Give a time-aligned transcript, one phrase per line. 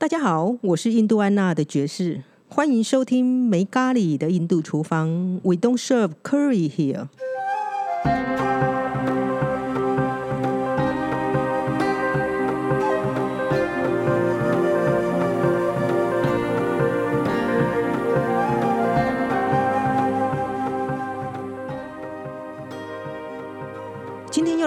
[0.00, 5.40] 大家好，我是印度安娜的爵士，欢迎收听没咖喱的印度厨房。
[5.42, 7.08] We don't serve curry here。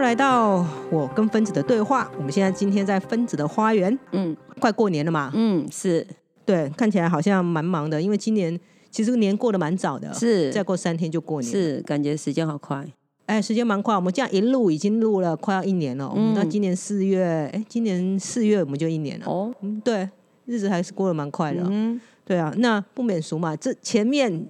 [0.01, 2.09] 又来到我跟分子的对话。
[2.17, 6.05] 我们现在今天在分子的花园，嗯快过年了嘛，嗯，是
[6.43, 8.59] 对，看起来好像蛮忙的，因为今年
[8.89, 12.83] 其实年过得蛮早的，是再过三天就过年。，是，感觉时间好快。
[13.27, 16.09] 哎，时间蛮快，我们这样一录已经录了快要一年了。
[16.09, 19.27] 我们到嗯今年四月，哎，今年四月我们就一年了。
[19.27, 20.09] 哦，嗯，对，
[20.45, 21.63] 日子还是过得蛮快的。
[21.69, 24.47] 嗯对啊，那不免俗嘛，这前面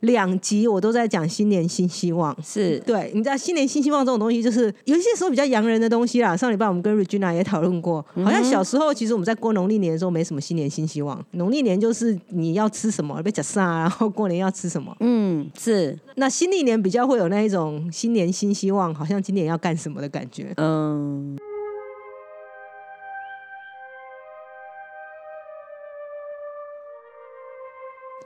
[0.00, 2.36] 两集我都在讲新年新希望。
[2.42, 6.36] 是对，你知道新年新希望这种东西，就是有一些时候比较洋人的东西啦。
[6.36, 11.24] 上礼拜我们跟 Regina 也讨论过，好像小时候其实我们在过农历年的时候没什么新年新希望。
[11.32, 14.94] 农历年就是你要吃什么被假杀，然后过年要吃什么。
[15.00, 20.52] 嗯是那新历年比较会有那一种新年新希望，好像今年要干什么的感觉。
[20.56, 21.36] 嗯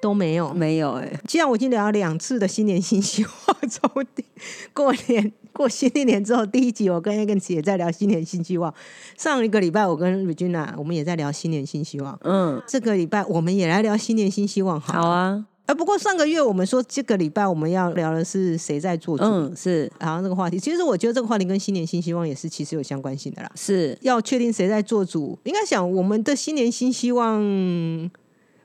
[0.00, 0.52] 都没有。
[0.54, 4.24] 没有哎，既然我已经聊了两次的新年新希望，从第
[4.72, 8.72] 过年 过新历年之后，第一集我跟 Agnes 也在聊新年新希望，
[9.16, 15.02] 上一个礼拜我跟 Regina 我们也在聊新年新希望，嗯这个礼拜我们也来聊新年新希望好。
[15.02, 23.50] 好啊，哎，不过上个月我们说这个礼拜我们要聊的是谁在做主，嗯是好像这个话题，其实我觉得这个话题跟新年新希望也是其实有相关性的啦。
[23.56, 28.10] 是要确定谁在做主，应该想我们的新年新希望。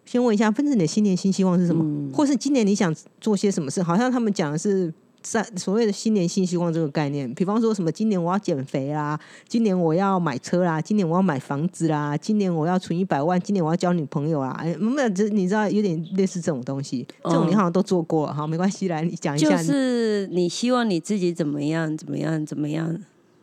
[0.05, 1.83] 先问一下，分子你的新年新希望是什么？
[1.83, 3.83] 嗯或是今年你想做些什么事？
[3.83, 14.51] 好像他们讲的是在所谓的新年新希望这个概念，比方说什么今年我要减肥啦，今年我要买车啦，今年我要买房子啦，今年我要存一百万，今年我要交女朋友啦。
[14.59, 18.33] 哎，没有，这你知道有点类似这种东西，这种你好像都做过了。
[18.33, 19.63] 好，没关系，来你讲一下就。
[19.63, 22.95] 是你希望你自己怎么样怎么样怎么样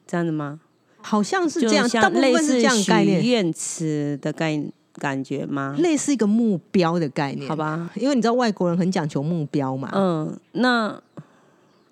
[0.07, 0.61] 这样子吗？
[1.01, 4.57] 好像是这样，大部分是这样的概许念，愿词的概
[4.95, 5.75] 感觉吗？
[5.79, 11.01] 类似一个目标的概念，好吧，因为你知道外国人很讲求目标嘛，嗯，那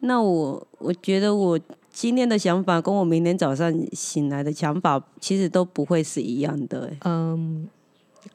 [0.01, 1.59] 那我我觉得我
[1.91, 6.99] 今天的想法跟我明天早上醒来的想法其实都不会是一样的、欸。
[7.05, 7.69] 嗯，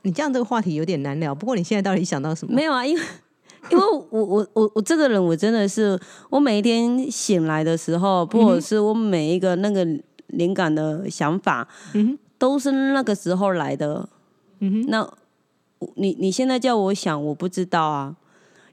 [0.02, 1.34] 你这样这个话题有点难聊。
[1.34, 2.53] 不过你现在到底想到什么？
[2.53, 3.02] 没有啊，因为
[3.72, 6.00] 因为我我我我这个人，我真的是
[6.30, 9.84] 我每一天醒来的时候，或者是我每一个那个
[10.28, 14.08] 灵感的想法，嗯都是那个时候来的。
[14.59, 15.09] 嗯哼，那
[15.95, 18.16] 你你现在叫我想，我不知道啊。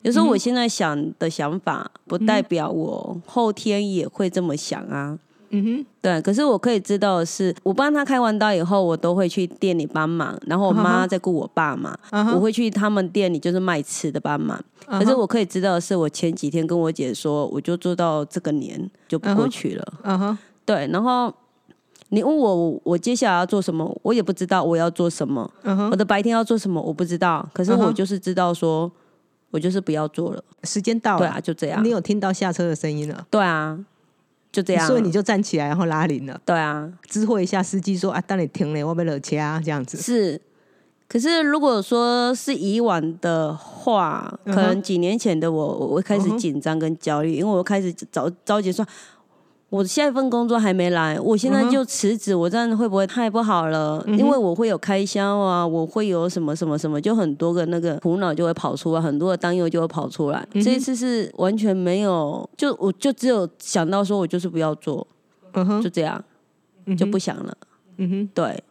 [0.03, 5.19] 有时候我现在想的想法，不代表我后天也会这么想啊。
[5.55, 11.95] 嗯哼，对，可是我可以知道的是，我帮他开完刀以后，我都会去店里帮忙，然后我妈在顾我爸嘛，
[12.35, 14.59] 我会去他们店里就是卖吃的帮忙。
[14.87, 19.95] 可是我可以知道的是，我前几天跟我姐说，我就做到这个年就不过去了。
[20.05, 21.33] 嗯哼，对，然后
[22.15, 25.51] 你问我我接下来要做什么，我也不知道我要做什么，
[25.91, 28.91] 我的白天要做什么我不知道，可是我就是知道说，
[29.51, 30.45] 我就是不要做了。
[30.65, 31.89] 时间到了，对啊，就这样你。
[31.89, 33.79] 有听到下车的声音了，对啊，
[34.53, 34.87] 就这样。
[34.87, 39.97] 所以你就站起来，然后拉铃了，对啊，知会一下司机说啊，当你停了，我被惹车啊，这样子。
[39.97, 40.39] 是。
[41.09, 48.87] 可是如果说是以往的话，可能几年前的我，我会开始紧张跟焦虑，因为我开始着着急说，
[49.73, 54.05] 我下一份工作还没来，我现在就辞职，我这样会不会太不好了？
[54.07, 60.47] 嗯因为我会有开销啊，我会有什么什么什么，就很多个那个苦恼就会跑出来，很多的担忧就会跑出来。
[60.53, 65.07] 嗯这一次是完全没有，就我就只有想到说我就是不要做，
[65.55, 66.23] 嗯哼就，这样
[66.99, 67.57] 就不，想了。
[67.97, 68.63] 嗯哼，对，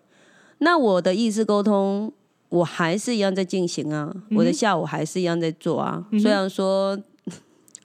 [0.59, 2.13] 那我的意思沟通，
[2.49, 6.05] 我还是一样在进行啊，我的下午还是一样在做啊。
[6.11, 6.95] 嗯虽然说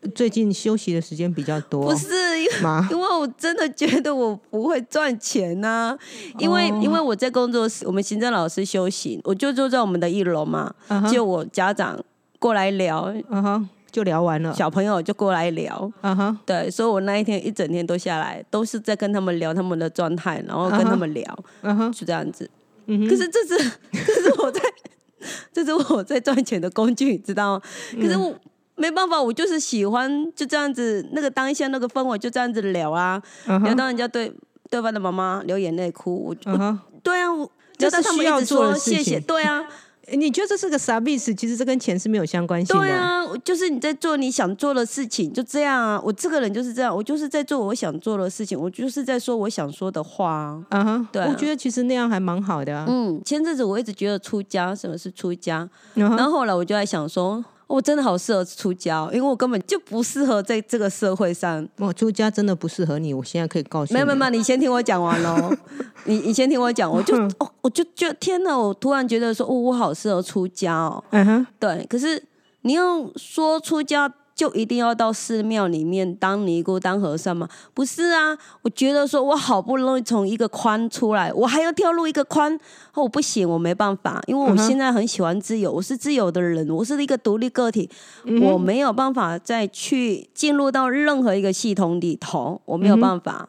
[0.09, 2.07] 最近休息的时间比较多，不是
[2.41, 2.53] 因为。
[2.91, 5.97] 因为我真的觉得我不会赚钱呐、
[6.39, 10.73] 因为、哦因为我在工作室，我们行政老师休息，我就坐在我们的一楼嘛，
[11.11, 11.99] 就我家长
[12.39, 14.55] 过来聊，嗯哼，就聊完了。
[14.55, 22.49] 小朋友就过来聊，嗯哼，对，所以我那一天一整天都下来，都是在跟他们聊他们的状态，然后跟他们聊，嗯哼，就这样子。
[22.87, 24.61] 嗯哼，可是这是 这是我在
[25.53, 27.63] 这是我在赚钱的工具，你知道吗？
[27.93, 28.35] 可嗯是我。
[28.77, 34.33] 没办法，我就是喜欢就这样子，那个当下那个氛围就这样子聊啊，聊到人家对
[34.71, 39.65] 对方的妈妈流眼泪哭，我、我嗯哼，对啊，我这是他们要做的说谢谢，对啊，
[40.13, 41.35] 你觉得这是个啥意思？
[41.35, 42.83] 其实这跟钱是没有相关性的。
[42.83, 46.01] 对啊，就是你在做你想做的事情，就这样啊。
[46.05, 50.65] 我这个人就是这样，我就是在做我想做的事情，我就是在说我想说的话啊。
[50.71, 52.85] 嗯哼，对啊我觉得其实那样还蛮好的啊。
[52.89, 55.69] 嗯，前阵子我一直觉得出家，什么是出家？
[55.95, 61.67] 然后后来我就在想说，我真的好适合出家哦，因为我根本就不适合在这个社会上。
[61.79, 63.95] 我出家真的不适合你，我现在可以告诉你。
[63.95, 65.53] 没有没有没有，你先听我讲完喽。
[66.05, 71.03] 你你先听我讲，我就哦，我就就天哪，我突然觉得说，哦，我好适合出家哦。
[71.11, 72.23] 嗯哼，对，可是
[72.63, 77.49] 你要说出家就一定要到寺庙里面当尼姑、当和尚吗？
[77.73, 82.55] 不是啊，我觉得说我好不容易从一个框出来，我还要跳入一个框，
[82.93, 87.89] 哦，我不行，我没办法，因为我现在很喜欢自由，我是自由的人，我是一个独立个体，
[88.25, 93.49] 嗯我没有办法再去进入到任何一个系统里头，我没有办法。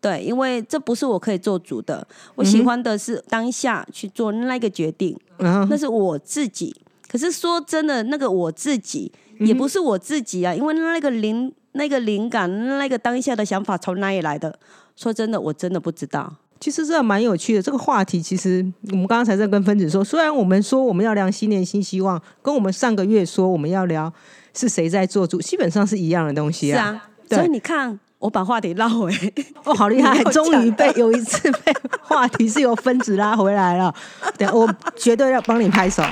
[0.00, 2.06] 对，因为这不是我可以做主的，
[2.36, 5.18] 我喜欢的是当下去做那个决定。
[5.38, 6.72] 嗯，那是我自己。
[7.10, 9.10] 可是说真的，那个我自己
[9.40, 14.58] 也不是我自己啊，因为那个灵、那个灵感、那个当下的想法从哪里来的？
[14.94, 16.32] 说真的，我真的不知道。
[16.60, 17.62] 其实这蛮有趣的。
[17.62, 24.12] 这个话题其实我们刚刚才在跟分子说，虽然我们说我们要聊新年新希望，跟我们上个月说我们要聊
[24.52, 27.00] 是谁在做主，基本上是一样的东西啊。
[27.28, 29.12] 是啊，所以你看，我把话题绕回，
[29.62, 30.20] 哦，好厉害！
[30.34, 31.72] 终于 被有一次被
[32.02, 33.94] 话题是由分子拉回来了。
[34.36, 36.02] 对，我绝对要帮你拍手，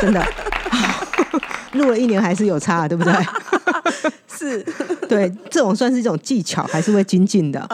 [0.00, 0.24] 真的。
[1.72, 3.12] 录了一年还是有差，对不对？
[4.28, 4.64] 是
[5.08, 7.60] 对，这种算是一种技巧，还是会精进的。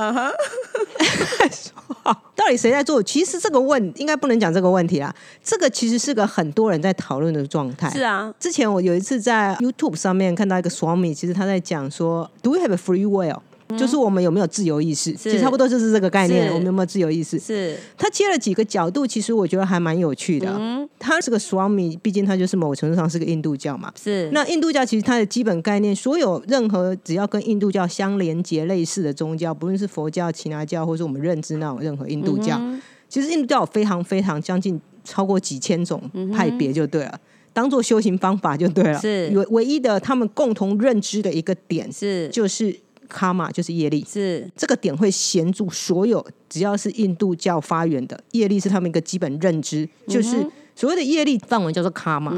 [2.35, 3.03] 到底谁在做？
[3.03, 5.15] 其实这个问应该不能讲这个问题啦。
[5.43, 7.88] 这个其实是个很多人在讨论的状态。
[7.91, 13.38] 是啊，之前我有一次在 YouTube 上面看到一个 Swami，其实他在讲说，Do we have a free will？、
[13.78, 15.12] 就是我们有没有自由意识？
[15.12, 17.38] 其实差不多就是这个概念，我们有没有自由意识？
[17.38, 20.55] 是他切了几个角度，其实我觉得还蛮有趣的。
[20.58, 23.93] 嗯他是个 Swami，毕竟他就是某个程度上是个印度教嘛。
[24.00, 37.20] 是那印度教其实它的基本概念，所有任何只要跟印度教相连接类似的宗教，不论是佛教、其他教，或是我们认知那种任何印度教，嗯其实印度教有非常非常将近超过几千种嗯派别就对了。
[37.52, 42.75] 当做修行方法就对了，是唯唯一的他们共同认知的一个点是就是
[43.14, 44.05] 卡玛，就是业力。
[44.11, 50.44] 是这个点会衔住所有只要是印度教发源的业力，是他们一个基本认知，就是
[50.75, 52.32] 所谓的业力范文叫做卡玛。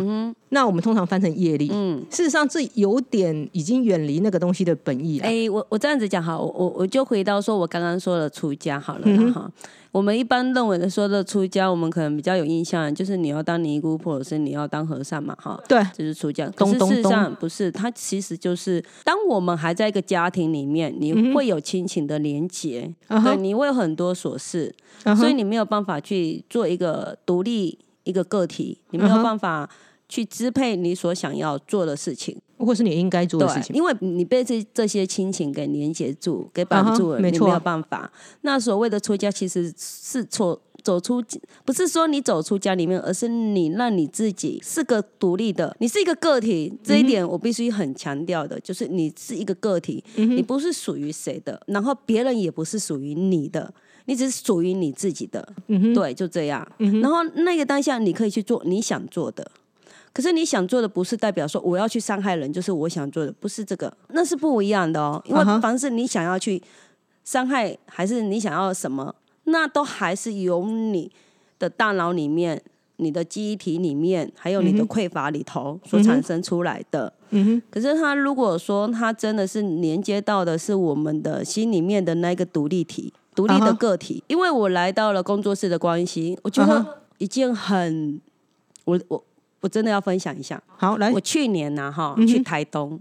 [0.51, 2.05] 那我们通常翻成业力，嗯。
[2.11, 5.27] 事实上这有点已经远离那个东西的本意了。
[5.27, 9.51] 哎、我我这样子讲哈，我我我就回到说我刚刚说的出家好了哈、
[9.91, 15.61] 我们一般认为的说的出家，我们可能比较有印象，就是你要当尼姑，或者是你要当和尚嘛哈。
[15.69, 24.73] 对，就是出家，可是事实咚咚咚上不是，它其实就是当我们还在一个家庭里面，你会有亲情的连结，嗯对，你会有很多琐事，
[25.05, 29.69] 嗯所以你没有办法去做一个独立一个个体，你没有办法
[30.09, 32.41] 去支配你所想要做的事情。
[32.59, 33.77] 或是你应该做的事，情。
[33.77, 38.11] 因为你被这这些亲情给连接住、给绑住了，你没有办法。
[38.41, 41.23] 那所谓的出家，其实是错走出，
[41.67, 46.73] 不是说你走出家里面，而是你让你自己是个独立的，你是一个个体。
[46.83, 53.75] 这一点我必须很强调的，就是你是一个个体，你不是属于谁的，然后别人也不是属于你的。
[54.07, 55.47] 你只是属于你自己的，
[55.95, 56.67] 对，就这样。
[56.79, 59.49] 然后那个当下，你可以去做你想做的，
[60.13, 65.23] 可是你想做的不是代表说我要去伤害人，就是我想做的，不是这个，那是不一样的哦。
[65.27, 66.63] 因为凡是你想要去
[67.25, 69.15] 伤害，还是你想要什么，
[69.45, 71.11] 那都还是由你
[71.59, 72.63] 的大脑里面、
[72.97, 77.13] 你的记忆体里面，还有你的匮乏里头所产生出来的。
[77.31, 88.21] 嗯哼，可是他如果说他真的是连接到的是我们的心里面的那个独立体、独立的个体，因为我来到了工作室的关系，我觉啊得一件很，
[88.85, 89.23] 我我
[89.61, 90.61] 我真的要分享一下。
[90.77, 92.99] 好，来我，去年呐、哈、嗯去台东，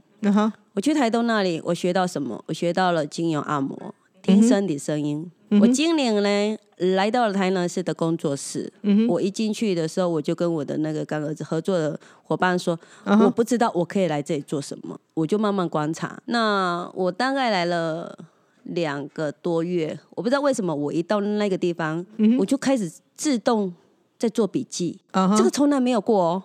[0.73, 2.43] 我去台东那里，我学到什么？
[2.47, 5.31] 我学到了精油按摩，听身体声音。
[5.61, 6.57] 我今年呢
[6.95, 16.21] 来到了台南市的工作室，嗯哼，我一进去的时候，我就跟我的那个干儿子合作的伙伴说，我不知道我可以来这里做什么，我就慢慢观察。
[16.25, 18.17] 那我大概来了
[18.65, 23.73] 两个多月，我不知道为什么，我一到那个地方，嗯我就开始自动
[24.19, 24.99] 在做笔记，
[25.37, 26.43] 这个从来没有过哦。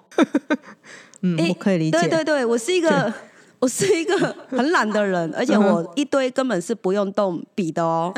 [1.22, 1.98] 嗯，诶我可以理解。
[1.98, 3.12] 对对对，我是一个。
[3.60, 4.16] 我是一个
[4.48, 8.10] 很懒的人，而且我一堆根本是不用动笔的哦。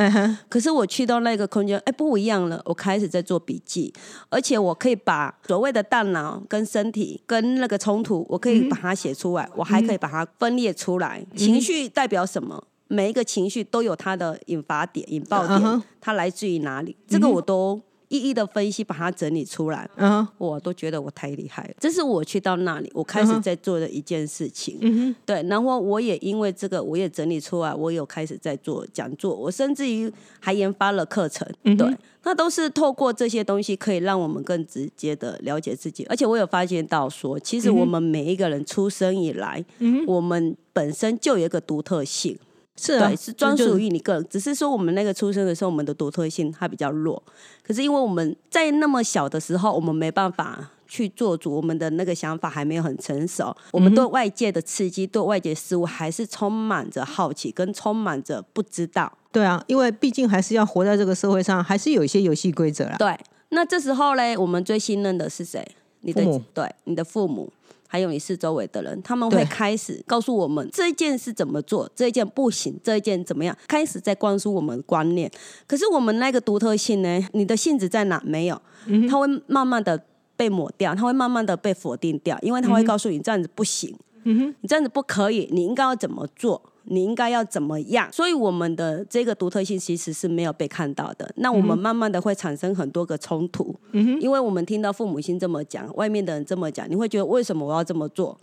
[0.48, 2.62] 可是我去到那个空间，哎，不一样了。
[2.64, 3.92] 我开始在做笔记，
[4.28, 11.26] 而且我可以把所谓的大脑跟身体跟那个冲突，我可以把它写出来，我还可以把它分裂出来。
[11.34, 12.62] 情绪代表什么？
[12.92, 16.96] 每一个情绪都有它的引发点、引爆点它来自于哪里？
[17.08, 17.80] 这个我都。
[18.12, 21.70] 一一的分析，把它整理出来，嗯我都觉得我太厉害了。
[21.80, 24.76] 这是我去到那里，我开始在做的一件事情。
[24.82, 31.48] 嗯对，然后我也因为这个，我也整理出来，我有开始在做讲座，我甚至于还研发了课程。
[31.62, 36.04] 对，那都是透过这些东西，可以让我们更直接的了解自己。
[36.10, 42.38] 而且我有发现到说，其实我们每一个人出生以来，嗯我们本身就有一个独特性。
[42.76, 44.26] 是啊，对，是专属于你个人。
[44.30, 47.22] 只是说我们那个出生的时候，我们的独特性它比较弱。
[47.62, 59.12] 可是因为我们在那么小的时候，我们没办法去做主，我们的那个想法还没有很成熟，我们对外界的刺激、对外界事物还是充满着好奇，跟充满着不知道。
[59.30, 62.96] 对啊，因为毕竟还是要活在这个社会上，还是有一些游戏规则啦。
[62.98, 63.16] 对，
[63.50, 65.66] 那这时候嘞，我们最信任的是谁？
[66.00, 67.52] 你的对，你的父母。
[67.92, 75.30] 还有你四周围的人，他们会对开始告诉我们这一件是怎么做，这一件不行，这一件怎么样，开始在灌输我们观念。
[75.66, 77.28] 可是我们那个独特性呢？
[77.32, 78.18] 你的性质在哪？
[78.24, 80.02] 没有，嗯它会慢慢的
[80.38, 83.94] 被抹掉，它会慢慢的被否定掉，因为它会告诉你这样子不行，
[84.24, 86.62] 嗯你这样子不可以，你应该要怎么做？
[86.84, 88.08] 你应该要怎么样？
[88.12, 91.30] 所以我们的这个独特性其实是没有被看到的。
[91.36, 98.38] 那我们慢慢的会产生很多个冲突，嗯因为我们听到父母亲这么讲，外面的人这么讲，你会觉得为什么我要这么做？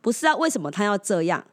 [0.00, 1.44] 不是啊，为什么他要这样？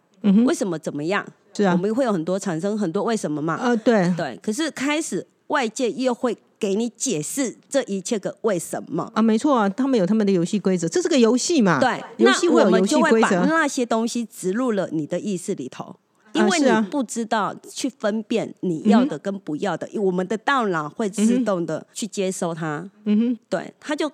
[0.45, 1.25] 为什么怎么样？
[1.53, 3.57] 是啊我，们会有很多产生很多为什么嘛？
[3.61, 9.11] 呃，对，对，可是开始外界又会给你解释这一切个为什么。
[9.13, 11.79] 啊，没错啊，他们有他们的游戏规则，这是个游戏嘛。
[11.79, 13.29] 对，那游戏会我们有游戏就会把。
[13.45, 15.95] 那些东西植入了你的意识里头。
[16.33, 24.11] 因为你不知道去分辨你要的跟不要的，我们的大脑会自动的去接收它，嗯哼，对，它就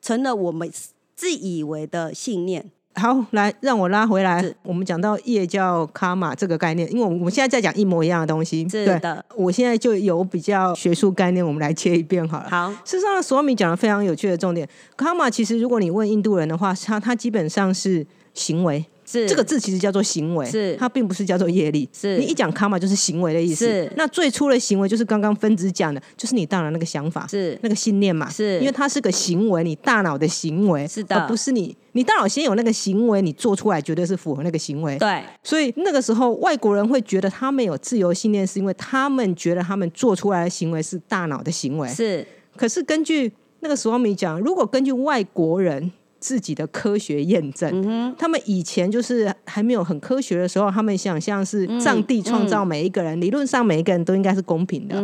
[0.00, 0.70] 成了我们
[1.14, 2.70] 自以为的信念。
[2.98, 4.54] 好，来让我拉回来。
[4.62, 8.66] 我们讲到业教卡玛这个概念，因为我们我们现在在讲一模一样的东西。
[8.70, 12.48] 是的，我现在就有比较学术概念，我们来切一遍好了。
[12.48, 14.66] 好，事实上，索米讲的非常有趣的重点。
[14.96, 21.88] 卡玛其实，如果你问印度人的话，他他基本上是行为，是这个字其实叫做行为，是它并不是叫做业力。
[21.92, 23.64] 是你一讲卡玛就是行为的意思。
[23.64, 28.28] 是那最初的行为就是刚刚分子讲的，就是你大脑那个想法，是那个信念嘛。
[28.28, 34.98] 是因为它是个行为，你大脑的行为，是的而不是你你大脑先有那个行为，你做出来绝对是符合那个行为。
[34.98, 41.88] 对，所以那个时候，外国人会觉得他们有自由信念，是因为他们觉得他们做出来的行为是大脑的行为。
[41.88, 54.96] 是可是根据那个索瓦米讲，如果根据外国人自己的科学验证，嗯他们以前就是还没有很科学的时候，他们想象是上帝创造每一个人，理论上每一个人都应该是公平的。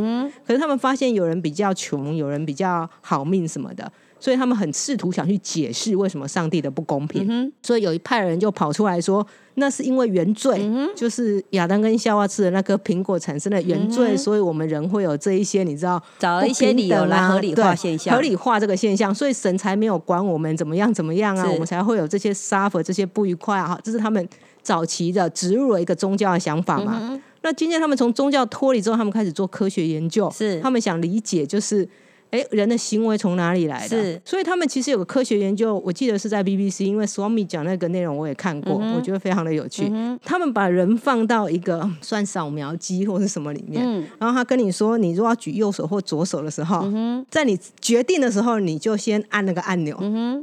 [0.47, 3.91] 可是他们发现有人比较穷，有人比较好命什么的。
[4.23, 10.65] 所以他们很试图想去解释为什么上帝的不公平，所以有一派人就跑出来说，那是因为原罪，
[10.95, 18.15] 就是亚当跟夏娃吃的那颗苹果产生的原罪，所以我们人会有这一些你知道找了一些理由来合理化现象。
[18.15, 24.29] 合理化这个现象，所以神才没有管我们怎么样怎么样啊，我们才会有这些 suffer 这些不愉快啊，这是他们
[24.63, 26.97] 早期的植入了一个宗教的想法嘛。
[27.03, 30.61] 嗯那今天他们从宗教脱离之后，他们开始做科学研究，是。
[30.61, 31.89] 他们想理解就是。
[32.33, 33.89] 哎，人的行为从哪里来的？
[33.89, 39.93] 是所以他们其实有个科学研究，我记得是在 BBC，因为 Swami 讲那个内容我也看过，嗯我觉得非常的有趣。
[40.25, 49.95] 他们把人放到一个算扫描机或是什么里面，嗯然后他跟你说，你如果要举右手或左手的时候，嗯在你决定的时候，你就先按那个按钮，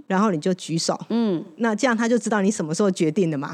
[0.06, 0.96] 然后你就举手。
[1.10, 3.52] 嗯那这样他就知道你什么时候决定的嘛。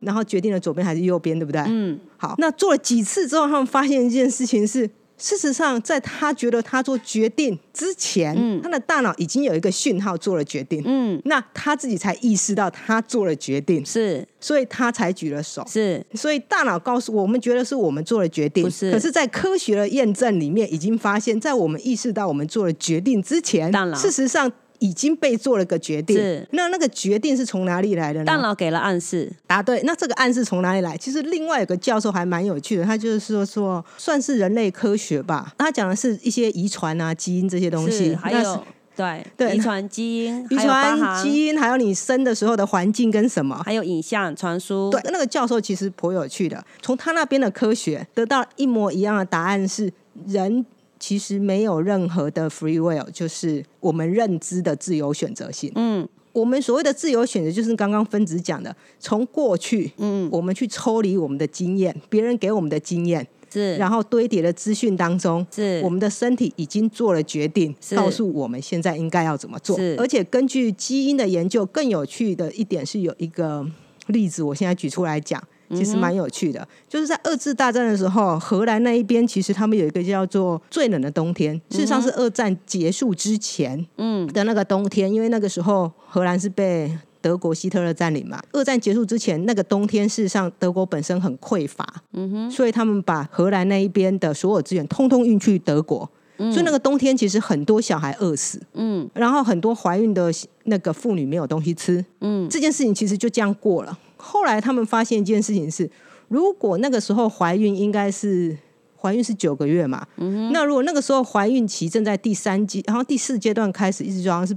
[0.00, 1.62] 然后决定了左边还是右边，对不对？
[1.68, 4.90] 嗯，好，那做了几次之后，他们发现一件事情是。
[5.18, 14.26] 事实上，在他觉得他做决定之前，他的大脑已经有一个讯号做了决定，嗯，那他自己才意识到他做了决定，是。
[14.38, 15.66] 所以他才举了手。
[15.66, 16.04] 是。
[16.14, 26.46] 所以大脑告诉我们，觉得是我们做了决定，可是，在科学的验证里面，已经发现，在我们意识到我们做了决定之前大脑，事实上已经被做了个决定是。
[26.52, 28.24] 那那个决定是从哪里来的呢？
[28.24, 29.80] 大脑给了暗示，答对。
[29.84, 30.96] 那这个暗示从哪里来？
[30.96, 35.54] 其实另外有个教授还蛮有趣的，他就是说说算是人类科学吧。
[35.58, 38.64] 他讲的是一些遗传啊、基因这些东西，还有
[38.96, 43.60] 对对遗传基因，遗传基因，还有你生的时候的环境跟什么。
[43.64, 49.92] 还有影像传输，对，那个教授其实颇有趣的，从他那边的科学得到一模一样的答案是，
[50.26, 50.64] 人
[51.06, 55.70] 其实没有任何的 free will，就是我们认知的自由选择性。
[55.76, 69.94] 嗯我们所谓的自由选择，就是刚刚分子讲的，从过去，嗯我们去抽离我们的经验，别人给我们的经验，是然后堆叠的资讯当中，是我们的身体已经做了决定，告诉我们现在应该要怎么做是。
[70.00, 73.64] 而且根据基因的研究，更有趣的一点是有一个
[74.08, 75.40] 例子，我现在举出来讲。
[75.74, 76.66] 其实蛮有趣的。
[76.88, 88.40] 就是在二次大战的时候，荷兰那一边其实他们有一个叫做最冷的冬天，事实上是二战结束之前，嗯的那个冬天，因为那个时候荷兰是被德国希特勒占领嘛。
[88.52, 96.08] 二战结束之前那个冬天，事实上德国本身很匮乏，嗯哼，所以他们把荷兰那一边的所有资源通通运去德国。
[96.38, 100.30] 所以那个冬天其实很多小孩饿死，嗯，然后很多怀孕的
[100.64, 103.98] 那个妇女没有东西吃，嗯，这件事情其实就这样过了。
[104.26, 105.88] 后来他们发现一件事情是，
[106.28, 108.56] 如果那个时候怀孕应该是
[109.00, 114.56] 怀孕是九个月嘛，嗯那如果那个时候怀孕期正在第三阶，然后第四阶段开始，一直就好像是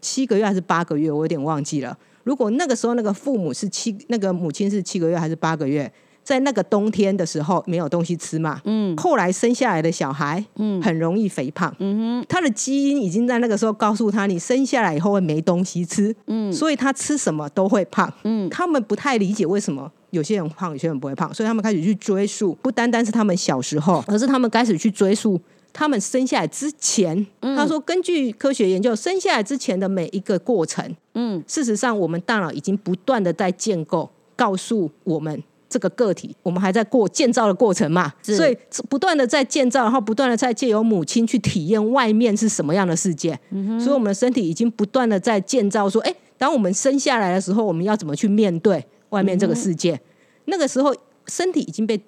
[0.00, 1.98] 七个月还是八个月，我有点忘记了。
[2.22, 5.90] 如果那个时候那个父母是七，那个母亲是七个月还是八个月？
[6.28, 25.40] 在那个冬天的时候没有东西吃嘛，嗯，后来生下来的小孩，嗯，很容易肥胖，嗯哼，他的基因已经在那个时候告诉他，你生下来以后会没东西吃，嗯，所以他吃什么都会胖，嗯，他们不太理解为什么有些人胖，有些人不会胖，所以他们开始去追溯，不单单是他们小时候，而是他们开始去追溯
[25.72, 35.42] 他们生下来之前，他说根据科学研究，生下来之前的每一个过程，嗯，事实上我们大脑已经不断的在建构，告诉我们。
[35.68, 38.56] 这个个体，我们还在过建造的过程嘛，所以
[38.88, 43.38] 不断的在建造，然后不断的在借由母亲去体验外面是什么样的世界。
[43.78, 50.00] 所以，我们的身体已经不断的在建造，说，哎，当我们生下来的时候，我们要怎么去面对外面这个世界？
[50.46, 50.94] 那个时候，
[51.26, 52.00] 身体已经被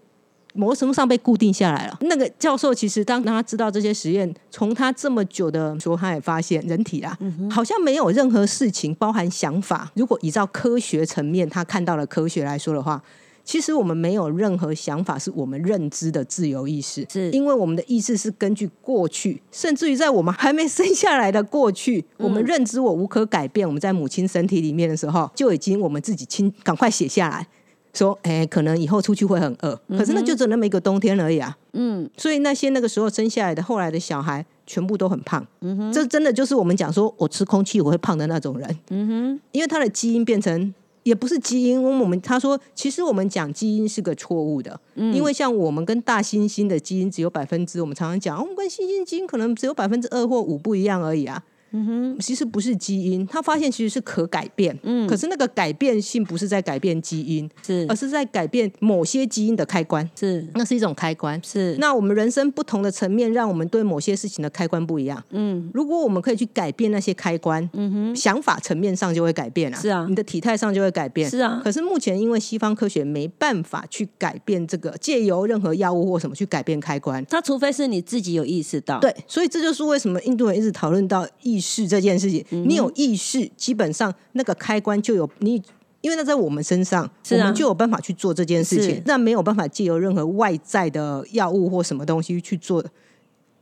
[0.55, 1.99] 某个程度上被固定下来了。
[2.01, 7.19] 那个教授其实当他知道这些实验，从他这么久的说，他也发现人体啊，
[7.51, 9.93] 好像没有任何事情包含想法。
[9.95, 13.03] 如果依照科学层面，他看到了科学来说的话。
[13.51, 23.67] 其实我们没有任何想法，是我们认知的自由意识，是因为我们的意识是根据过去，甚至于在我们还没生下来的过去，我们认知我无可改变。
[23.67, 27.45] 我们在母亲身体里面的时候，就已经我们自己亲赶快写下来
[27.93, 31.59] 说，哎，可能以后出去会很饿，可是那就只那么一个冬天而已啊。
[31.73, 35.45] 嗯，所以那些那个时候生下来的后来的小孩，全部都很胖。
[35.63, 38.79] 嗯哼，这真的就是我们讲说我吃空气我会胖的那种人。
[38.91, 40.73] 嗯哼，因为他的基因变成。
[41.03, 51.43] 也不是基因，我们他说，其实我们讲基因是个错误的，因为像我们跟大猩猩的基因只有百分之，我们常常讲，我们跟猩猩基因可能只有百分之二或五不一样而已啊。
[51.73, 54.77] 嗯哼，其实不是基因，他发现其实是可改变。
[54.83, 60.09] 嗯，可是那个改变性不是在改变基因，是而是在改变某些基因的开关。
[60.19, 61.41] 是，那是一种开关。
[61.45, 65.23] 是，那我们人生不同的层面，让我们对某些事情的开关不一样。
[65.31, 69.79] 嗯，如果我们可以去改变那些开关，嗯哼，想法层面上就会改变啊。
[69.81, 71.29] 是啊，你的体态上就会改变。
[71.31, 78.99] 是啊，可是目前因为西方科学没办法去改变这个，借由任何药物或什么去改变开关，它除非是你自己有意识到。
[78.99, 82.45] 对，所以这就是为什么印度人一直讨论到意识这件事情。
[82.51, 85.63] 你有意识，基本上那个开关就有你，
[86.01, 89.03] 因为那在我们身上，我们就有办法去做这件事情。
[89.05, 92.91] 那没有办法借由任何外在的药物或什么东西去做的。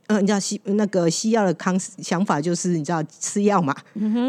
[0.07, 3.75] 嗯，你知道西那个西药的康想法就是你知道吃药嘛，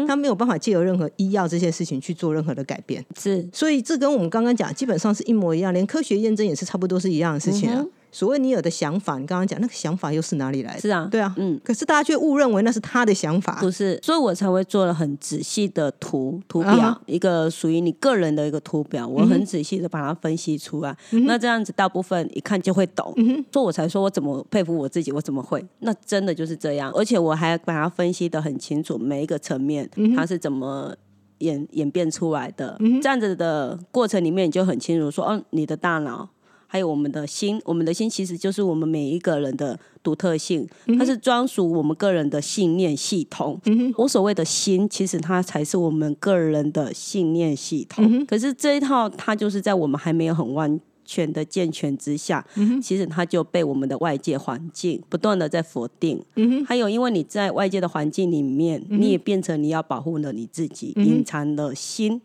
[0.07, 3.03] 他没有办法借由任何医药这些事情去做任何的改变。
[3.19, 7.83] 是，所以这跟我们刚刚讲基本上是一模一样，连科学验证也是差不多是一样的事情啊。
[8.11, 10.81] 所谓你有的想法，你刚刚讲那个想法又是哪里来的？
[10.81, 11.59] 是啊，对啊，嗯。
[11.63, 20.95] 可是大家却误认为那是他的想法，不是，所以我才会做了很仔细的图图表，一个属于你个人的一个图表，我很仔细的把它分析出来。
[21.25, 23.13] 那这样子，大部分一看就会懂。
[23.51, 25.65] 所以我才说我怎么佩服我自己，我怎么会？
[25.79, 30.93] 那真的就是这样，而且我还把它分析的很清楚，每一个层面它是怎么
[31.37, 32.77] 演演变出来的。
[33.01, 36.27] 这样子的过程里面，你就很清楚说，哦，你的大脑。
[36.71, 40.65] 还有我们的心，我们的心其实就是我们每一个人的独特性，
[40.97, 43.59] 它是专属我们个人的信念系统。
[43.97, 48.25] 我所谓的心，其实它才是我们个人的信念系统。
[48.25, 50.79] 可是这一套，它就是在我们还没有很完。
[51.11, 52.45] 全的健全之下，
[52.81, 56.23] 其实它就被我们的外界环境不断的在否定。
[56.65, 62.21] 还有，因为你在外界的环境里面，你也变成你要保护了你自己，隐藏了心，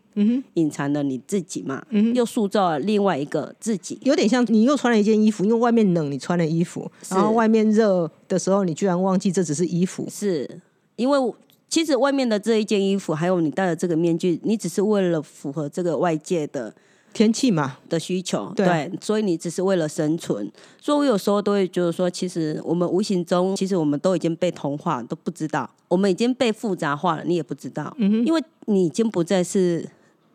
[0.53, 3.99] 隐藏了你自己嘛，又塑造了另外一个自己。
[4.03, 10.07] 有点像你又穿了一件衣服，因为外面冷，你穿了衣服，然后外面热的时候，你居然忘记这只是衣服。
[10.09, 10.49] 是
[10.95, 11.33] 因为
[11.67, 16.73] 其实外面的这一件衣服，还有你戴的这个面具，你只是为了符合这个外界的。
[17.17, 20.51] 天气嘛的需求，对，所以你只是为了生存。
[20.79, 29.83] 所以我有时候都会觉得说，其实我们无形中，其实我们都已经被同化，都不知道，我们已经被复杂化了，你也不知道，嗯因为你已经不再是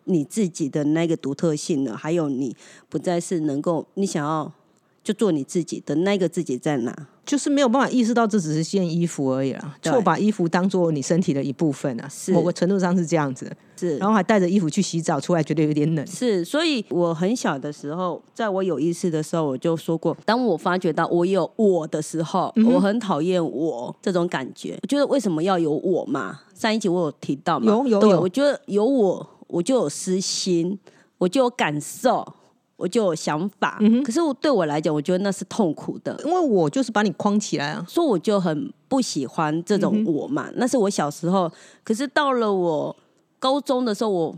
[0.07, 2.57] 你自己的那个独特性了，还有你
[2.89, 4.53] 不再是能够你想要
[5.05, 7.07] 就做你自己的那个自己在哪？
[7.25, 16.05] 就是没有办法意识到这只是件衣服而已啦，对错把衣服当做你身体的一部分啊，是某个程度上是这样子，是然后还带着衣服去洗澡，出来觉得有点冷。
[16.07, 24.77] 是，所以我很小的时候，在我有意识的时候，我就说过，当我发觉到我有我的时候，嗯我很讨厌我这种感觉。
[24.83, 26.41] 我觉得为什么要有我嘛？
[26.55, 30.77] 上一集我有提到嘛，对有有有我觉得有我，我就有私心，
[31.19, 32.27] 我就有感受。
[32.83, 40.51] 我就有想法，嗯可是我对我来讲，我觉得那是痛苦的，因为我就是把你框起来啊，所以我就很不喜欢这嗯种我嘛。
[40.57, 41.49] 那是我小时候，
[41.85, 42.97] 可是到了我
[43.39, 44.37] 高中的时候，我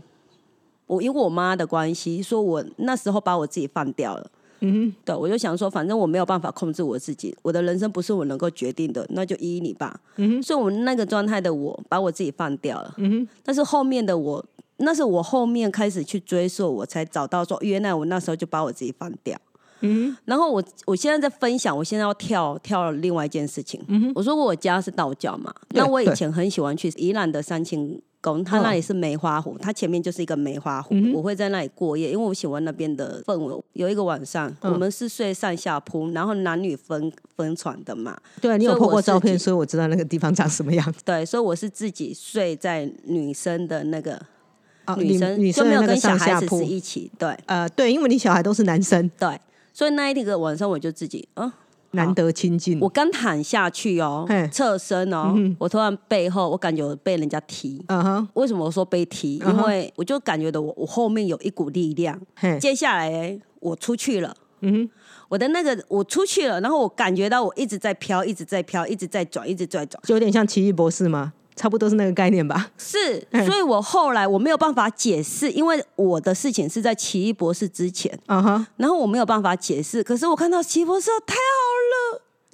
[0.85, 4.29] 我因为我妈的关系，说我那时候把我自己放掉了。
[4.61, 9.99] 嗯对，我就想说，反正我没有办法控制我自己，我的人生不是我能够决定的，那就依你吧。
[10.15, 12.93] 嗯所以，我那个状态的我，把我自己放掉了。
[12.97, 14.43] 嗯哼，但是后面的我，
[14.77, 19.39] 那是我后面开始去追溯，我才找到说，原来我那时候就把我自己放掉。
[19.81, 23.79] 嗯然后我我现在在分享，我现在要跳跳另外一件事情。
[23.87, 33.63] 嗯我说过我家是道教嘛，那我以前很喜欢去宜兰的三清宫，它嗯那里是梅花湖，它前面就是一个梅花湖，我会在那里过夜，因为我喜欢那边的氛围。
[33.73, 40.99] 有一个晚上，嗯我们是睡上下铺，然后男女分分床的嘛，对你有所以 po 我自过照片，所以我知道那个地方长什么样子。
[41.05, 44.19] 对，所以我是自己睡在女生的那个
[44.85, 49.39] 啊，女生，女生没有跟小孩子是，一起，对呃，对，因为你小孩都是男生，对，
[49.71, 51.51] 所以那一个晚上我就自己，嗯。
[51.95, 52.79] 难得亲近。
[52.79, 57.83] 我刚躺下去哦嘿，侧身哦，我突然背后我感觉我被人家踢。
[57.87, 59.41] 嗯哼，为什么我说被踢？
[59.45, 62.19] 嗯因为我就感觉到我我后面有一股力量。
[62.35, 64.89] 嘿，接下来我出去了，嗯哼，
[65.29, 70.01] 我的那个我出去了，然后我感觉到我一直在飘，一直在飘，一直在转，一直在转。
[70.03, 71.33] 就有点像奇异博士吗？
[71.55, 72.69] 差不多是那个概念吧。
[72.77, 80.03] 是，嗯所以我后来我没有办法解释，因为我的事情是在奇异博士之前，嗯哼，然后我没有办法解释。
[80.03, 81.74] 可是我看到奇异博士哦太好了，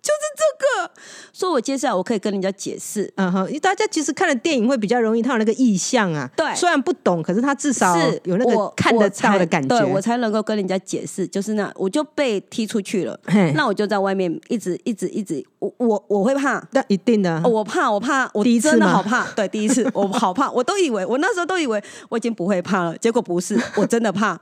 [0.01, 0.91] 就是这个，
[1.31, 3.11] 所以我接下来我可以跟人家解释。
[3.17, 6.29] 嗯哼，因为大家其实看了电影会比较容易，他有那个意象啊。
[6.35, 9.69] 对虽然不懂，可是他至少是有那个看得到的感觉。
[9.69, 13.19] 对我才能够跟人家解释，就是那我就被踢出去了，
[13.53, 16.67] 那我就在外面一直一直一直，我我我会怕。
[16.71, 19.25] 那一定的哦，我怕，我怕，我第一次真的好怕。
[19.35, 24.39] 对，第一次我好怕，我都以为我那时候都以为我已经不会怕了，结果不是，我真的怕，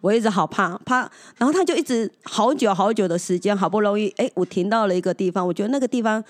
[0.00, 1.10] 我一直好怕怕。
[1.36, 6.22] 然后他就一直好久好久的时间，好不容易，哎，我停到了一个地方，我觉得那个地方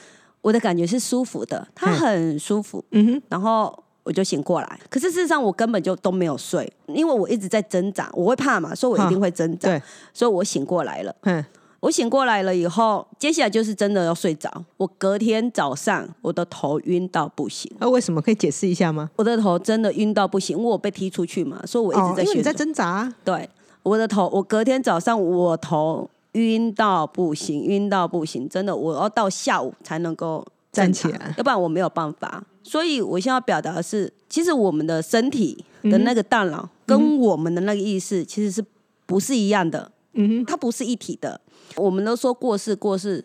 [0.43, 2.85] 我的感觉是舒服的，它嗯很舒服。
[2.93, 4.81] 嗯哼，然后我就醒过来。
[4.89, 9.69] 可是事实上我根本就都没有睡，因为我一直在挣扎，我会怕嘛，所以我一定会挣扎。
[10.15, 11.15] 所以我醒过来了。
[11.23, 11.45] 嗯，
[11.87, 14.51] 我醒过来了以后，接下来就是真的要睡着。
[14.77, 19.09] 我隔天早上我的头晕到不行，那为什么可以解释一下吗？
[19.15, 22.53] 我的头真的晕到不行，因为我被踢出去嘛，所以我一直在哦因为你在。
[22.53, 23.15] 挣扎啊。
[23.23, 23.49] 对，
[23.85, 32.43] 我的头，我隔天早上我头晕到不行，晕到不行，真的，我要到下午才能够站起来要不然我没有办法。
[32.65, 38.65] 所以我现在要表达的是，其实我们的身体的那个大脑跟我们的那个意识其实是
[39.07, 39.93] 不是一样的？
[40.15, 41.41] 嗯哼，它不是一体的。
[41.75, 43.25] 我们都说过世过世，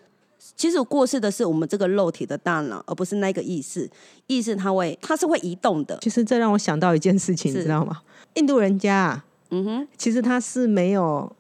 [0.56, 3.89] 其实过世的是我们这个肉体的大脑，而不是那个意识。
[4.27, 5.97] 意识它会它是会移动的。
[6.01, 8.01] 其实这让我想到一件事情，你知道吗？
[8.36, 11.32] 印度人家啊，嗯哼，其实他是没有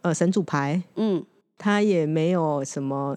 [0.00, 1.24] 呃神主牌，嗯，
[1.58, 3.16] 他也没有什么，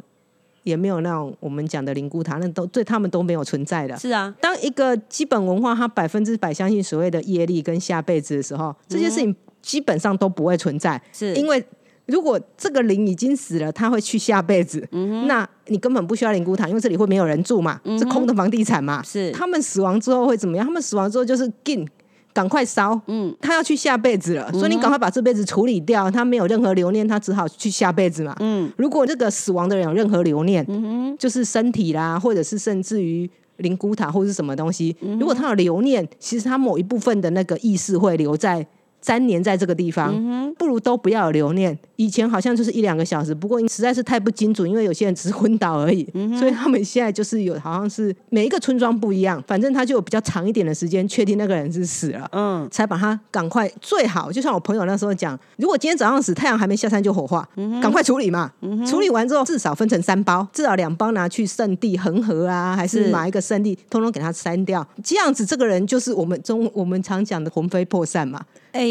[0.64, 3.98] 也没有那种我们讲的灵骨塔，那都对他们都没有存在的。
[3.98, 11.64] 是啊，当一个基本文化，他百分之百相信所谓的业力跟下辈子的时候，这些事情基本上都不会存在，是因为
[12.12, 19.02] 如果这个灵已经死了，他会去下辈子，嗯那你根本不需要灵骨塔，因为这里会没有人住嘛，是空的房地产嘛。
[19.02, 20.66] 是他们死亡之后会怎么样？
[20.66, 21.88] 他们死亡之后就是进。
[22.34, 26.10] 赶快烧，嗯，他要去下辈子了，所以你赶快把这辈子处理掉。
[26.10, 28.34] 他没有任何留念，他只好去下辈子嘛。
[28.40, 38.66] 嗯，如果这个死亡的人有任何留念，嗯，就是身体啦，或者是甚至于灵骨塔或是什么东西，嗯如果他有留念，其实他某一部分的那个意识会留在
[39.02, 41.78] 粘连在这个地方，嗯不如都不要有留念。
[41.96, 52.28] 以前好像就是一两个小时，不过实在是太不精准，因为有些人只是昏倒而已，嗯所以他们现在就是有好像是每一个村庄不一样，反正他就有比较长一点的时间确定那个人是死了。
[52.32, 57.48] 嗯，才把他赶快最好，就像我朋友那时候讲，如果今天早上死，太阳还没下山就火化，
[57.82, 58.52] 赶、快处理嘛。
[58.88, 64.86] 处理完之后，至少分成三包，至少两包拿去圣地恒河啊，还是哪一个圣地，通通给他删掉。
[65.04, 68.42] 这样子，这个人就是我们中我们常讲的魂飞魄散嘛。
[68.72, 68.82] 哎、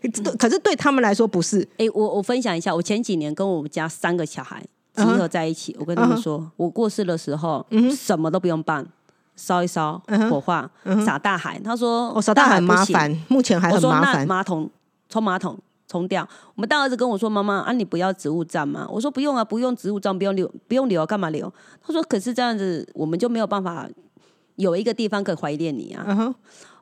[0.00, 4.62] 对可是对他们来说不是，哎、我我分享一下，我前几年跟我们家三个小孩
[4.94, 7.64] 集合在一起，我跟他们说我过世的时候，
[7.94, 8.86] 什么都不用办，
[9.36, 10.68] 烧一烧，火化，
[11.04, 11.60] 撒大海。
[11.60, 14.26] 他说，我扫大海麻烦，目前还很麻烦。
[14.26, 14.68] 马桶
[15.08, 16.28] 冲马桶冲掉。
[16.54, 23.88] 我们大儿子跟我说：“妈妈啊，你不要植物葬吗？”我说：“不用啊，不用植物葬，不用留，不用留，干嘛留？”他说：“可是这样子，我们就没有办法
[24.56, 26.34] 有一个地方可以怀念你啊。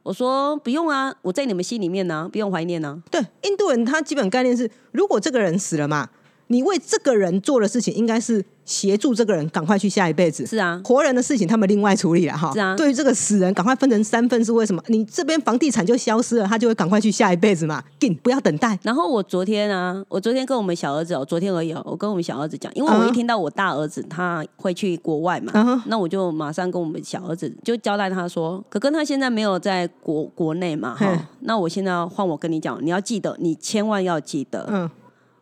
[0.06, 6.08] 我说：“不用啊，我在你们心里面呢、不用怀念呢、对，印度人他基本概念是，如果这个人死了嘛，
[6.48, 10.46] 你为这个人做的事情应该是协助这个人赶快去下一辈子。
[10.46, 12.52] 是啊，活人的事情他们另外处理了哈。
[12.52, 14.82] 是啊对于这个死人，赶快分成三份是为什么？
[14.88, 17.82] 你这边房地产就消失了，他就会赶快去下一辈子嘛。
[17.98, 18.78] 紧，不要等待。
[18.82, 34.90] 然后我昨天啊，我昨天跟我们小儿子哦，昨天而已哦，我跟我们小儿子讲，因为我嗯一听到我大儿子他会去国外嘛，那我就马上跟我们小儿子就交代他说，可跟他现在没有在国国内嘛，哈，那我现在换我跟你讲，你要记得，你千万要记得，嗯，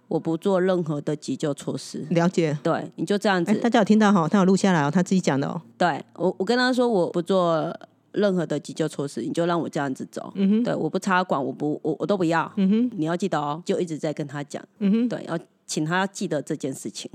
[0.08, 2.56] 我不做任何的急救措施，了解。
[2.62, 4.28] 对，你就这样子，哎，大家有听到哈？
[4.28, 5.60] 他有录下来哦，他自己讲的哦。
[5.78, 7.74] 对我，我跟他说我不做
[8.12, 10.32] 任何的急救措施，你就让我这样子走。
[10.36, 12.50] 嗯哼，对，我不插管，我不，我我都不要。
[12.56, 17.10] 嗯哼，你要记得哦，就一直在跟他讲，嗯哼，对，要请他记得这件事情。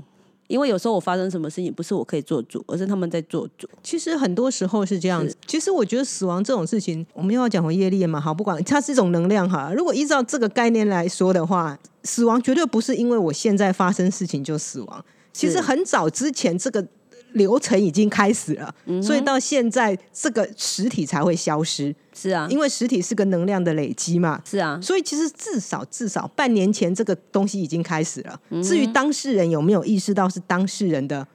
[0.50, 3.68] 因为有时候我发生什么事情，不是我可以做主，而是他们在做主。
[3.84, 5.36] 其实很多时候是这样子。
[5.46, 9.72] 其实我觉得死亡这种事情，我们又要讲回业力嘛，好，不管它是一种能量哈。
[9.72, 15.04] 如果依照这个概念来说的话，死亡绝对不是因为我现在发生事情就死亡。
[15.32, 16.84] 其实很早之前这个
[17.32, 24.40] 流程已经开始了，嗯所以到现在这个实体才会消失，是啊，因为实体是个能量的累积嘛。
[24.44, 28.40] 是啊，所以其实至少至少半年前这个东西已经开始了。
[28.50, 31.26] 嗯至于当事人有没有意识到是当事人的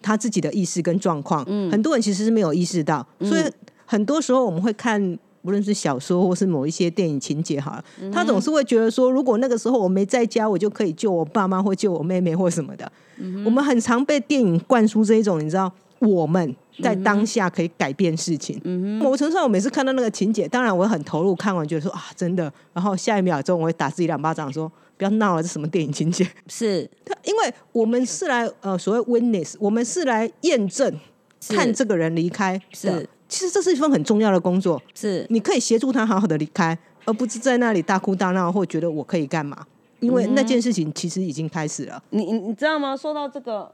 [0.00, 3.06] 他自己的意识跟状况，嗯很多人其实是没有意识到。
[3.20, 3.42] 所以
[3.84, 5.18] 很多时候我们会看。
[5.46, 12.90] 无论是小说或是某一些电影情节，好了，嗯他总是会觉得说，如果那个时候我没在家，我就可以救我爸妈或救我妹妹或什么的。
[13.18, 18.60] 嗯我们很常被电影灌输这一种，你知道，我们在当下可以改变事情。
[18.64, 22.52] 嗯某程度上，我每次看到那个情节，当然我很投入，看完觉得说啊，真的。
[22.74, 26.26] 然后下一秒钟，我会打自己两巴掌，说不要闹了，这什么电影情节？
[26.48, 26.88] 是
[27.24, 30.92] 因为我们是来呃所谓 witness，我们是来验证
[31.48, 33.00] 看这个人离开的。
[33.00, 39.66] 是其实这是一份很重要的工作，是，你可以协助他好好的离开，而不是在那里大哭大闹或觉得我可以干嘛。
[40.00, 42.02] 因为那件事情其实已经开始了。
[42.10, 42.96] 你你你知道吗？
[42.96, 43.72] 说到这个，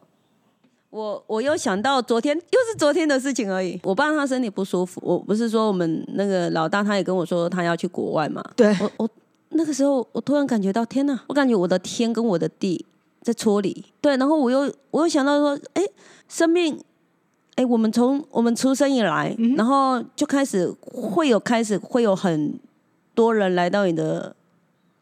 [0.91, 3.79] 我我又想到昨天，又是昨天的事情而已。
[3.83, 8.43] 我爸他身体不舒服，我不是说我们那个老大他也跟我说他要去国外嘛。
[8.55, 9.11] 对，我我
[9.51, 12.87] 那个时候我突然感觉到天哪，我感觉我的天跟我的地
[13.21, 13.85] 在搓离。
[14.01, 15.83] 对，然后我又我又想到说，哎，
[16.29, 16.81] 生命。
[17.57, 22.59] 哎，我们从我们出生以来，嗯然后就开始会有开始会有很
[23.15, 24.35] 多人来到你的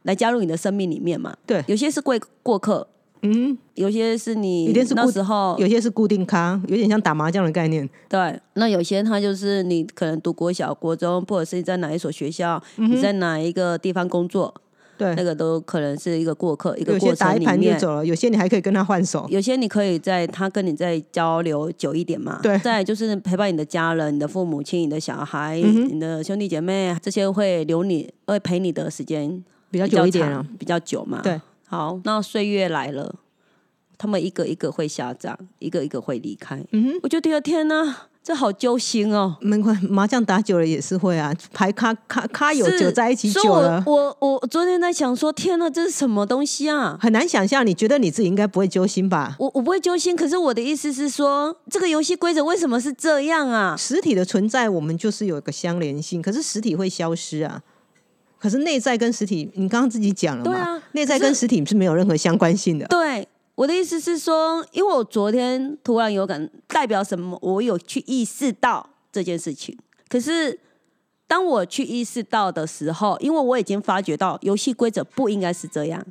[0.02, 1.34] 来加入你的生命里面嘛。
[1.46, 2.86] 对有些是过过客，
[3.22, 7.88] 嗯，有些是你那时候有些是固定咖，有点像打麻将的概念。
[8.08, 14.52] 对，那有些他就是你可能读国小、国中，或者是你在哪一所学校，嗯你在哪一个地方工作，
[15.00, 17.78] 对那，个都可能是一个过客，一个有些过打一盘就程里面。
[17.78, 19.26] 走了，有些你还可以跟他换手。
[19.30, 31.20] 有些你可以在他跟你再交流久一点嘛，对再就是陪伴你的家人、你的父母亲、你的小孩、嗯你的兄弟姐妹，这些会留你会陪你的时间比较久一点啊，比较久嘛。
[31.22, 33.14] 对，好，那岁月来了，
[34.00, 36.58] 他们一个一个会下葬，一个一个会离开。
[36.72, 39.36] 嗯哼，我就觉得天哪，这好揪心哦。
[39.42, 46.96] 没关系，麻将打久了也是会啊，牌咖咖咖友是久在一起久了，我我我昨天在想说，天哪，这是什么东西啊？
[46.98, 47.66] 很难想象。
[47.66, 49.36] 你觉得你自己应该不会揪心吧？
[49.38, 53.76] 我我不会揪心，可是我的意思是说，这个游戏规则为什么是这样啊？
[53.76, 57.60] 实体的存在，我们就是有一个相连性，可是实体会消失啊。
[58.38, 60.50] 可是内在跟实体，你刚刚自己讲了嘛？
[60.50, 62.86] 对啊内在跟实体是没有任何相关性的。
[62.86, 63.28] 对，
[63.60, 67.38] 我的意思是说，因为我昨天突然有感，代表什么？
[67.42, 69.76] 我有去意识到这件事情。
[70.08, 70.58] 可是
[71.26, 76.02] 当我去意识到的时候，因为我已经发觉到游戏规则不应该是这样，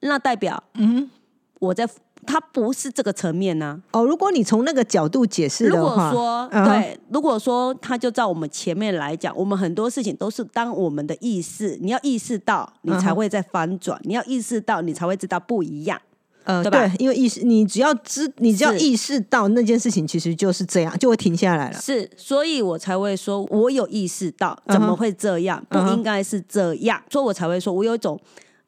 [0.00, 1.10] 那代表嗯
[1.58, 1.86] 我在
[2.24, 16.00] 它不是这个层面呢、哼，哦，如果你从那个角度解释如果的话，说、嗯哼对，如果说他就照我们前面来讲，我们很多事情都是当我们的意识，你要意识到，你才会在翻转；你要意识到，你才会知道不一样。
[16.46, 21.80] 呃，对吧对，因为意识，你只要知，你只要意识到那件事情其实就是这样，就会停下来了。
[21.80, 28.18] 是，所以我才会说，我有意识到怎么会这样，不应该是这样，所以我才会说，我有一种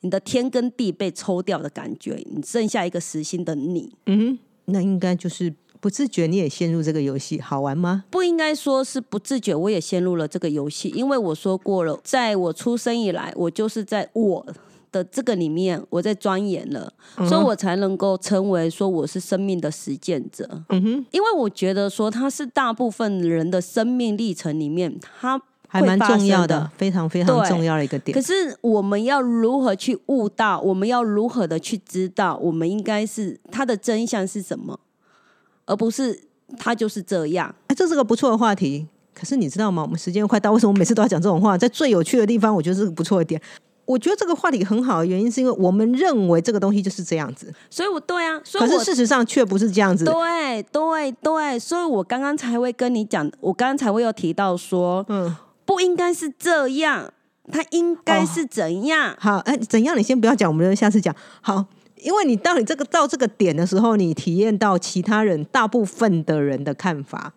[0.01, 8.05] 你的天跟地被抽掉的感觉，你剩下一个实心的你，嗯哼，那应该就是不自觉你也陷入这个游戏，好玩吗？
[8.11, 14.45] 不应该说是不自觉，我也陷入了这个游戏，因为我说过了，在我出生以来，我就是在我
[14.91, 16.93] 的这个里面，我在钻研了，
[17.29, 20.49] 所以我才能够称为说我是生命的实践者。
[20.69, 28.23] 嗯哼，因为我觉得说它是大部分人的生命历程里面，它还蛮重要的的，非常非常重要的一个点可。
[28.23, 30.61] 是我们要如何去悟到？
[30.61, 32.37] 我们要如何的去知道？
[32.39, 34.81] 我们应该是它的真相是什么，
[35.67, 36.25] 而不是
[36.59, 37.55] 它就是这样。
[37.67, 38.87] 哎，这是个不错的话题。
[39.13, 39.83] 可是你知道吗？
[39.83, 41.59] 我们时间快到，为什么每次都要讲这种话？
[41.59, 43.43] 在最有趣的地方，我觉得是个不错的点。
[43.89, 50.05] 我觉得这个话题很好的原因，是因为我们认为这个东西就是这样子，所以我对啊，所以可是事实上却不是这样子。
[50.05, 57.11] 对对对，所以我刚刚才会跟你讲，我刚刚才会有提到说，嗯，不应该是这样，
[57.51, 59.17] 它应该是怎样？
[59.19, 59.97] 好，哎，怎样？
[59.97, 61.15] 你先不要讲，我们下次讲。
[61.41, 61.65] 好，
[61.97, 67.33] 因为你到你这个到这个点的时候，你体验到其他人大部分的人的看法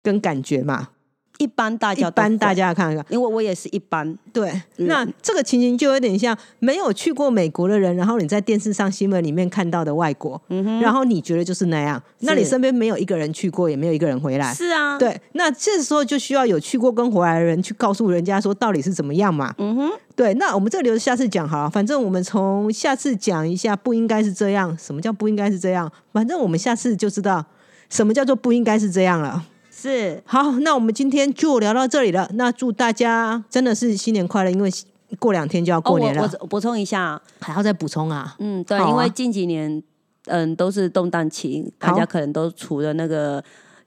[0.00, 0.90] 跟感觉嘛，
[1.38, 3.04] 一般大家一般大家，看法。
[3.08, 10.40] 因为我也是一般，对，嗯那这个情形就有点像没有去过美国的人，然后你在电视上新闻里面看到的外国，
[10.80, 14.54] 然后你觉得就是那样，那你身边没有一个人去过，也没有一个人回来。
[14.54, 19.52] 是啊，对，那这时候就需要有去过跟回来的人去告诉人家说到底是怎么样嘛。
[19.58, 27.44] 嗯哼，对，那我们这个留着下次讲好了，反正我们从下次讲一下不应该是这样，什么叫不应该是这样，反正我们下次就知道
[27.90, 29.44] 什么叫做不应该是这样了。
[29.82, 32.30] 是好，那我们今天就聊到这里了。
[32.34, 34.70] 那祝大家真的是新年快乐，因为
[35.18, 38.36] 过两天就要哦，过年了，我我补充一下，还要再补充啊。
[38.38, 39.82] 嗯，对，啊因为近几年，
[40.26, 43.42] 嗯，都是动荡期，大家可能都除了那个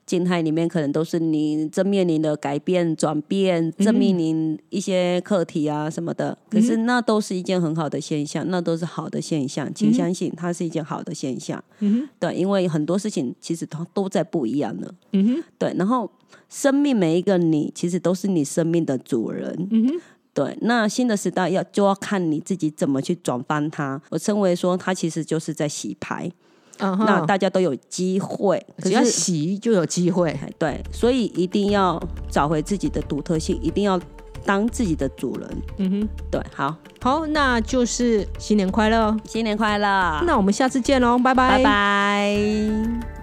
[0.05, 6.37] 静态里面，可能都是你正面临的改变、转变，正面临一些课题啊什么的。
[6.49, 11.63] 可是那都是一件很好的现象，那都是好的现象，请相信它是一件好的现象。
[11.79, 14.87] 嗯对，因为很多事情其实它都在不一样了。
[14.87, 16.09] 哼，嗯哼，对，然后
[16.49, 19.55] 生命每一个你，其实都是你生命的主人。
[19.71, 20.01] 嗯哼，
[20.33, 23.99] 对，那新的时代要就要看你自己怎么去转翻它。
[24.09, 26.31] 我称为说，它其实就是在洗牌，
[26.79, 28.63] 嗯那，大家都有机会。
[28.77, 30.31] 可只要是，洗就有机会。
[30.31, 33.99] 哎对，所以一定要找回自己的独特性，一定要
[34.45, 35.49] 当自己的主人。
[35.77, 39.15] 嗯哼，对，好，好，那就是新年快乐。
[39.25, 43.14] 新年快乐，那我们下次见喽，拜拜拜拜。